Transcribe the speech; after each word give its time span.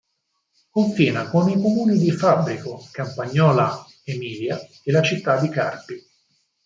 Confina 0.77 1.25
con 1.29 1.47
i 1.47 1.53
comuni 1.61 1.95
di 1.99 2.09
Fabbrico, 2.09 2.87
Campagnola 2.91 3.85
Emilia 4.03 4.59
e 4.83 4.91
la 4.91 5.03
città 5.03 5.39
di 5.39 5.47
Carpi. 5.47 6.03